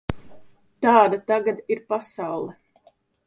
Tāda 0.85 1.19
tagad 1.27 1.61
ir 1.75 1.83
pasaule. 1.95 2.57